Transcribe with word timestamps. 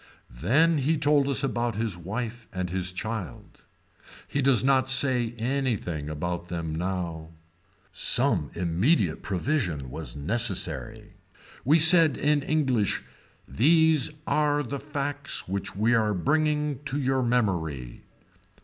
Then 0.31 0.79
he 0.79 0.97
told 0.97 1.27
us 1.27 1.43
about 1.43 1.75
his 1.75 1.95
wife 1.95 2.47
and 2.51 2.71
his 2.71 2.91
child. 2.91 3.61
He 4.27 4.41
does 4.41 4.63
not 4.63 4.89
say 4.89 5.35
anything 5.37 6.09
about 6.09 6.47
them 6.47 6.73
now. 6.73 7.29
Some 7.93 8.49
immediate 8.55 9.21
provision 9.21 9.91
was 9.91 10.15
necessary. 10.15 11.13
We 11.63 11.77
said 11.77 12.17
in 12.17 12.41
English 12.41 13.03
these 13.47 14.09
are 14.25 14.63
the 14.63 14.79
facts 14.79 15.47
which 15.47 15.75
we 15.75 15.93
are 15.93 16.15
bringing 16.15 16.79
to 16.85 16.99
your 16.99 17.21
memory. 17.21 18.01